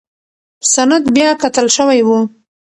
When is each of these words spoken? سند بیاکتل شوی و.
سند 0.73 1.03
بیاکتل 1.15 1.67
شوی 1.75 2.01
و. 2.07 2.09